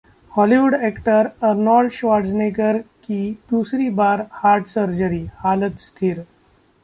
Hollywood 0.31 0.75
actor 0.75 1.25
Arnold 1.43 1.91
Schwarzenegger 1.91 2.77
की 3.03 3.19
दूसरी 3.49 3.89
बार 3.89 4.25
हार्ट 4.33 4.67
सर्जरी, 4.67 5.25
हालत 5.39 5.79
स्थिर 5.79 6.23